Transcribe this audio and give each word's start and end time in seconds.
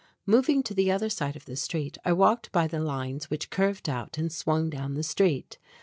Moving 0.25 0.63
to 0.63 0.73
the 0.73 0.89
other 0.89 1.09
side 1.09 1.35
of 1.35 1.45
the 1.45 1.55
street 1.55 1.95
I 2.03 2.11
walked 2.11 2.51
by 2.51 2.65
the 2.67 2.79
lines 2.79 3.29
which 3.29 3.51
curved 3.51 3.87
out 3.87 4.17
and 4.17 4.31
swung 4.31 4.71
down 4.71 4.95
the 4.95 5.03
street. 5.03 5.59